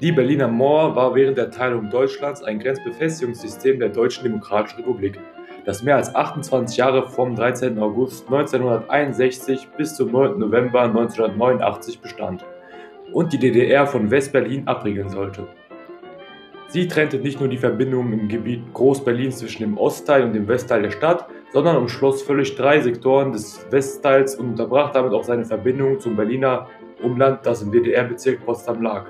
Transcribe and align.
Die 0.00 0.12
Berliner 0.12 0.48
Mauer 0.48 0.96
war 0.96 1.14
während 1.14 1.36
der 1.36 1.50
Teilung 1.50 1.90
Deutschlands 1.90 2.42
ein 2.42 2.58
Grenzbefestigungssystem 2.58 3.78
der 3.78 3.90
Deutschen 3.90 4.24
Demokratischen 4.24 4.78
Republik, 4.78 5.20
das 5.66 5.82
mehr 5.82 5.96
als 5.96 6.14
28 6.14 6.78
Jahre 6.78 7.06
vom 7.10 7.36
13. 7.36 7.78
August 7.78 8.24
1961 8.28 9.68
bis 9.76 9.94
zum 9.94 10.10
9. 10.10 10.38
November 10.38 10.84
1989 10.84 12.00
bestand 12.00 12.46
und 13.12 13.34
die 13.34 13.38
DDR 13.38 13.86
von 13.86 14.10
West-Berlin 14.10 14.66
abriegeln 14.66 15.10
sollte. 15.10 15.46
Sie 16.68 16.88
trennte 16.88 17.18
nicht 17.18 17.38
nur 17.38 17.50
die 17.50 17.58
Verbindungen 17.58 18.20
im 18.20 18.28
Gebiet 18.28 18.72
Groß-Berlins 18.72 19.36
zwischen 19.36 19.64
dem 19.64 19.76
Ostteil 19.76 20.22
und 20.24 20.32
dem 20.32 20.48
Westteil 20.48 20.80
der 20.80 20.92
Stadt, 20.92 21.26
sondern 21.52 21.76
umschloss 21.76 22.22
völlig 22.22 22.56
drei 22.56 22.80
Sektoren 22.80 23.32
des 23.32 23.66
Westteils 23.70 24.36
und 24.36 24.52
unterbrach 24.52 24.92
damit 24.92 25.12
auch 25.12 25.24
seine 25.24 25.44
Verbindung 25.44 26.00
zum 26.00 26.16
Berliner 26.16 26.68
Umland, 27.02 27.44
das 27.44 27.60
im 27.60 27.70
DDR-Bezirk 27.70 28.46
Potsdam 28.46 28.80
lag. 28.80 29.04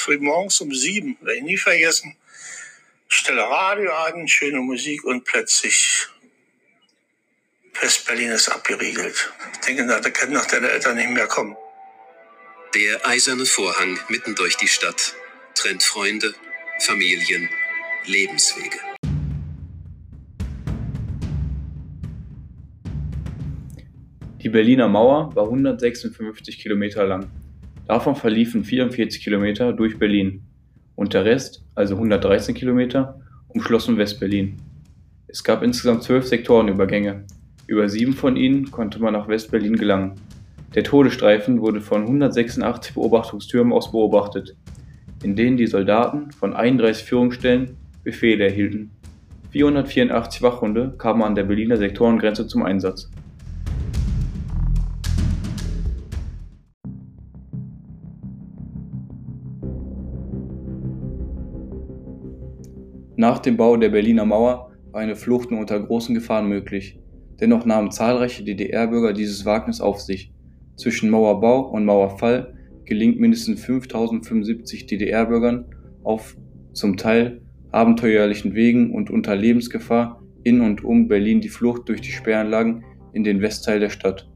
Früh 0.00 0.18
morgens 0.18 0.60
um 0.60 0.74
sieben, 0.74 1.16
werde 1.20 1.38
ich 1.38 1.44
nie 1.44 1.56
vergessen. 1.56 2.16
Stelle 3.08 3.42
Radio 3.42 3.92
an, 3.92 4.26
schöne 4.28 4.60
Musik 4.60 5.04
und 5.04 5.24
plötzlich 5.24 6.08
West-Berlin 7.80 8.30
ist 8.30 8.48
abgeriegelt. 8.48 9.32
Ich 9.54 9.60
denke, 9.60 9.86
da 9.86 10.00
können 10.10 10.34
noch 10.34 10.46
deine 10.46 10.70
Eltern 10.70 10.96
nicht 10.96 11.10
mehr 11.10 11.26
kommen. 11.26 11.56
Der 12.74 13.06
eiserne 13.06 13.46
Vorhang 13.46 13.98
mitten 14.08 14.34
durch 14.34 14.56
die 14.56 14.68
Stadt 14.68 15.14
trennt 15.54 15.82
Freunde, 15.82 16.34
Familien, 16.80 17.48
Lebenswege. 18.06 18.78
Die 24.42 24.48
Berliner 24.48 24.88
Mauer 24.88 25.34
war 25.34 25.44
156 25.44 26.58
Kilometer 26.58 27.04
lang. 27.06 27.30
Davon 27.90 28.14
verliefen 28.14 28.62
44 28.62 29.20
Kilometer 29.20 29.72
durch 29.72 29.98
Berlin 29.98 30.42
und 30.94 31.12
der 31.12 31.24
Rest, 31.24 31.64
also 31.74 31.96
113 31.96 32.54
Kilometer, 32.54 33.20
umschlossen 33.48 33.96
West-Berlin. 33.96 34.58
Es 35.26 35.42
gab 35.42 35.64
insgesamt 35.64 36.04
zwölf 36.04 36.24
Sektorenübergänge. 36.24 37.24
Über 37.66 37.88
sieben 37.88 38.12
von 38.12 38.36
ihnen 38.36 38.70
konnte 38.70 39.02
man 39.02 39.14
nach 39.14 39.26
West-Berlin 39.26 39.74
gelangen. 39.74 40.12
Der 40.76 40.84
Todesstreifen 40.84 41.60
wurde 41.60 41.80
von 41.80 42.02
186 42.02 42.94
Beobachtungstürmen 42.94 43.72
aus 43.72 43.90
beobachtet, 43.90 44.54
in 45.24 45.34
denen 45.34 45.56
die 45.56 45.66
Soldaten 45.66 46.30
von 46.30 46.54
31 46.54 47.02
Führungsstellen 47.04 47.76
Befehle 48.04 48.44
erhielten. 48.44 48.92
484 49.50 50.42
Wachhunde 50.42 50.94
kamen 50.96 51.24
an 51.24 51.34
der 51.34 51.42
Berliner 51.42 51.76
Sektorengrenze 51.76 52.46
zum 52.46 52.62
Einsatz. 52.62 53.10
Nach 63.20 63.38
dem 63.38 63.58
Bau 63.58 63.76
der 63.76 63.90
Berliner 63.90 64.24
Mauer 64.24 64.72
war 64.92 65.02
eine 65.02 65.14
Flucht 65.14 65.50
nur 65.50 65.60
unter 65.60 65.78
großen 65.78 66.14
Gefahren 66.14 66.48
möglich. 66.48 66.98
Dennoch 67.38 67.66
nahmen 67.66 67.90
zahlreiche 67.90 68.44
DDR-Bürger 68.44 69.12
dieses 69.12 69.44
Wagnis 69.44 69.82
auf 69.82 70.00
sich. 70.00 70.32
Zwischen 70.76 71.10
Mauerbau 71.10 71.68
und 71.68 71.84
Mauerfall 71.84 72.54
gelingt 72.86 73.20
mindestens 73.20 73.62
5075 73.62 74.86
DDR-Bürgern 74.86 75.66
auf 76.02 76.38
zum 76.72 76.96
Teil 76.96 77.42
abenteuerlichen 77.72 78.54
Wegen 78.54 78.94
und 78.94 79.10
unter 79.10 79.36
Lebensgefahr 79.36 80.22
in 80.42 80.62
und 80.62 80.82
um 80.82 81.06
Berlin 81.06 81.42
die 81.42 81.50
Flucht 81.50 81.90
durch 81.90 82.00
die 82.00 82.12
Sperranlagen 82.12 82.84
in 83.12 83.22
den 83.22 83.42
Westteil 83.42 83.80
der 83.80 83.90
Stadt. 83.90 84.30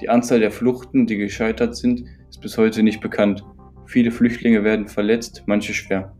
Die 0.00 0.10
Anzahl 0.10 0.38
der 0.38 0.52
Fluchten, 0.52 1.08
die 1.08 1.16
gescheitert 1.16 1.74
sind, 1.74 2.04
ist 2.30 2.40
bis 2.40 2.56
heute 2.56 2.84
nicht 2.84 3.00
bekannt. 3.00 3.44
Viele 3.86 4.12
Flüchtlinge 4.12 4.62
werden 4.62 4.86
verletzt, 4.86 5.42
manche 5.46 5.74
schwer. 5.74 6.14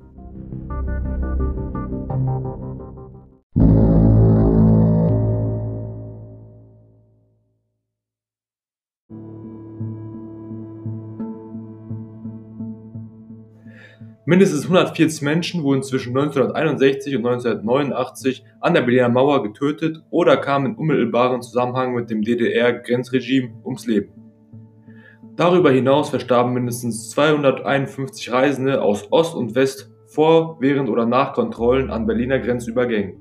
Mindestens 14.30 14.64
140 14.64 15.22
Menschen 15.22 15.62
wurden 15.62 15.82
zwischen 15.82 16.10
1961 16.10 17.16
und 17.16 17.24
1989 17.24 18.44
an 18.60 18.74
der 18.74 18.82
Berliner 18.82 19.08
Mauer 19.08 19.42
getötet 19.42 20.02
oder 20.10 20.36
kamen 20.36 20.72
in 20.72 20.74
unmittelbaren 20.76 21.40
Zusammenhang 21.40 21.94
mit 21.94 22.10
dem 22.10 22.20
DDR-Grenzregime 22.20 23.54
ums 23.64 23.86
Leben. 23.86 24.12
Darüber 25.34 25.70
hinaus 25.70 26.10
verstarben 26.10 26.52
mindestens 26.52 27.08
251 27.08 28.30
Reisende 28.30 28.82
aus 28.82 29.10
Ost 29.10 29.34
und 29.34 29.54
West 29.54 29.90
vor, 30.04 30.58
während 30.60 30.90
oder 30.90 31.06
nach 31.06 31.32
Kontrollen 31.32 31.90
an 31.90 32.04
Berliner 32.04 32.38
Grenzübergängen. 32.38 33.16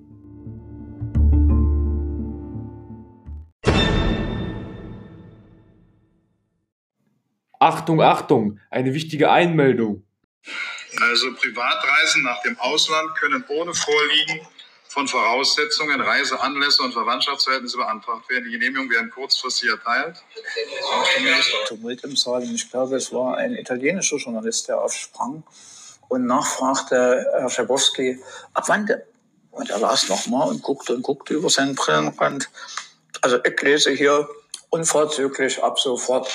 Achtung, 7.62 8.02
Achtung, 8.02 8.60
eine 8.70 8.94
wichtige 8.94 9.32
Einmeldung. 9.32 10.04
Also 11.02 11.34
Privatreisen 11.34 12.24
nach 12.24 12.42
dem 12.44 12.58
Ausland 12.60 13.16
können 13.18 13.44
ohne 13.50 13.74
Vorliegen 13.74 14.48
von 14.88 15.08
Voraussetzungen, 15.08 16.00
Reiseanlässe 16.02 16.82
und 16.82 16.94
Verwandtschaftsverhältnisse 16.94 17.78
beantragt 17.78 18.30
werden. 18.30 18.46
Die 18.46 18.52
Genehmigungen 18.52 18.90
werden 18.90 19.12
kurzfristig 19.12 19.70
erteilt. 19.70 20.16
Tumult 21.68 22.04
im 22.04 22.16
Saal. 22.16 22.44
Ich 22.44 22.72
glaube, 22.72 22.96
es 22.96 23.12
war 23.12 23.38
ein 23.38 23.56
italienischer 23.56 24.18
Journalist, 24.18 24.68
der 24.70 24.80
aufsprang 24.80 25.44
und 26.08 26.26
nachfragte 26.26 27.26
Herr 27.38 27.50
Schabowski, 27.50 28.20
ab 28.54 28.64
wann 28.68 28.86
denn? 28.86 29.02
Und 29.52 29.70
er 29.70 29.80
las 29.80 30.08
nochmal 30.08 30.48
und 30.48 30.62
guckte 30.62 30.96
und 30.96 31.02
guckte 31.02 31.34
über 31.34 31.50
seinen 31.50 31.76
Brillenrand. 31.76 32.50
Also 33.22 33.40
ich 33.44 33.62
lese 33.62 33.92
hier 33.92 34.30
unverzüglich 34.70 35.64
ab 35.64 35.80
sofort. 35.80 36.32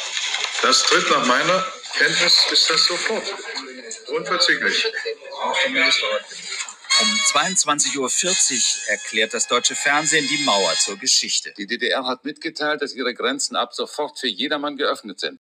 Das 0.62 0.82
tritt 0.82 1.08
nach 1.10 1.26
meiner 1.26 1.64
Kenntnis 1.96 2.46
ist 2.50 2.70
das 2.70 2.84
sofort. 2.84 3.22
Unverzüglich. 4.16 4.92
Um 7.00 7.08
22.40 7.08 7.98
Uhr 7.98 8.10
erklärt 8.88 9.32
das 9.32 9.48
deutsche 9.48 9.74
Fernsehen 9.74 10.26
die 10.28 10.44
Mauer 10.44 10.72
zur 10.74 10.98
Geschichte. 10.98 11.54
Die 11.56 11.66
DDR 11.66 12.04
hat 12.04 12.24
mitgeteilt, 12.24 12.82
dass 12.82 12.94
ihre 12.94 13.14
Grenzen 13.14 13.56
ab 13.56 13.72
sofort 13.72 14.18
für 14.18 14.28
jedermann 14.28 14.76
geöffnet 14.76 15.18
sind. 15.18 15.40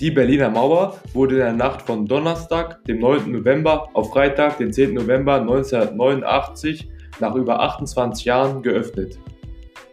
Die 0.00 0.10
Berliner 0.10 0.50
Mauer 0.50 1.00
wurde 1.12 1.34
in 1.34 1.40
der 1.40 1.52
Nacht 1.52 1.82
von 1.82 2.06
Donnerstag, 2.06 2.84
dem 2.86 2.98
9. 2.98 3.30
November, 3.30 3.90
auf 3.92 4.10
Freitag, 4.10 4.58
den 4.58 4.72
10. 4.72 4.94
November 4.94 5.34
1989 5.34 6.88
nach 7.20 7.36
über 7.36 7.60
28 7.60 8.24
Jahren 8.24 8.62
geöffnet. 8.62 9.18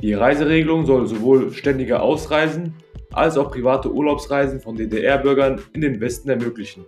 Die 0.02 0.14
Reiseregelung 0.14 0.86
soll 0.86 1.08
sowohl 1.08 1.54
ständige 1.54 2.00
Ausreisen 2.00 2.76
als 3.18 3.38
auch 3.38 3.52
private 3.52 3.92
Urlaubsreisen 3.92 4.60
von 4.60 4.76
DDR-Bürgern 4.76 5.62
in 5.74 5.82
den 5.82 6.00
Westen 6.00 6.30
ermöglichen. 6.30 6.86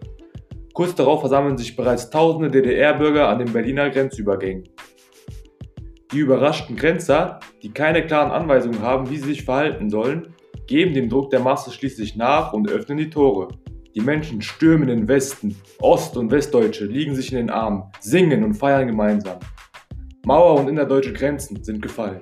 Kurz 0.74 0.96
darauf 0.96 1.22
versammeln 1.22 1.58
sich 1.58 1.76
bereits 1.76 2.10
tausende 2.10 2.50
DDR-Bürger 2.52 3.28
an 3.28 3.40
den 3.40 3.52
Berliner 3.52 3.90
Grenzübergängen. 3.90 4.70
Die 6.14 6.20
überraschten 6.20 6.76
Grenzer, 6.76 7.40
die 7.62 7.72
keine 7.72 8.06
klaren 8.06 8.32
Anweisungen 8.32 8.82
haben, 8.82 9.10
wie 9.10 9.18
sie 9.18 9.30
sich 9.30 9.44
verhalten 9.44 9.90
sollen, 9.90 10.34
geben 10.68 10.94
dem 10.94 11.10
Druck 11.10 11.32
der 11.32 11.40
Masse 11.40 11.72
schließlich 11.72 12.16
nach 12.16 12.54
und 12.54 12.70
öffnen 12.70 12.98
die 12.98 13.10
Tore. 13.10 13.50
Die 13.96 14.02
Menschen 14.02 14.42
stürmen 14.42 14.88
in 14.88 15.00
den 15.00 15.08
Westen, 15.08 15.56
Ost- 15.82 16.16
und 16.16 16.32
Westdeutsche 16.32 16.86
liegen 16.86 17.16
sich 17.16 17.32
in 17.32 17.38
den 17.38 17.50
Armen, 17.50 17.84
singen 18.00 18.44
und 18.44 18.54
feiern 18.54 18.88
gemeinsam. 18.88 19.40
Mauer 20.26 20.60
und 20.60 20.70
innerdeutsche 20.70 21.12
Grenzen 21.12 21.64
sind 21.64 21.82
gefallen. 21.82 22.22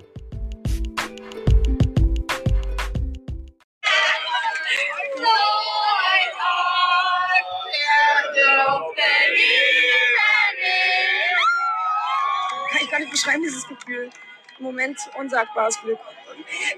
Beschreiben 13.17 13.43
dieses 13.43 13.67
Gefühl. 13.67 14.09
Im 14.57 14.63
Moment 14.63 14.99
unsagbares 15.15 15.79
Glück. 15.81 15.99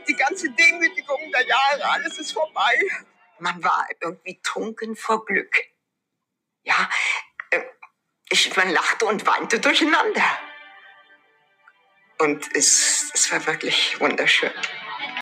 Die 0.07 0.15
ganze 0.15 0.49
Demütigung 0.49 1.31
der 1.31 1.45
Jahre, 1.45 1.89
alles 1.91 2.17
ist 2.17 2.31
vorbei. 2.31 2.77
Man 3.39 3.63
war 3.63 3.87
irgendwie 4.01 4.39
trunken 4.43 4.95
vor 4.95 5.25
Glück. 5.25 5.53
Ja, 6.63 6.89
äh, 7.51 7.61
ich, 8.29 8.55
man 8.55 8.69
lachte 8.69 9.05
und 9.05 9.25
weinte 9.25 9.59
durcheinander. 9.59 10.39
Und 12.19 12.53
es, 12.55 13.11
es 13.13 13.31
war 13.31 13.45
wirklich 13.47 13.99
wunderschön. 13.99 14.51